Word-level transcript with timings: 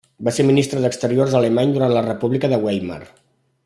Va 0.27 0.31
ser 0.37 0.45
ministre 0.49 0.81
d'exteriors 0.85 1.37
alemany 1.41 1.77
durant 1.77 1.95
la 1.99 2.05
República 2.09 2.53
de 2.55 2.63
Weimar. 2.67 3.03